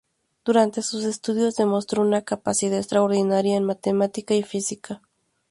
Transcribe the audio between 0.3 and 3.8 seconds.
Durante sus estudios demostró una capacidad extraordinaria en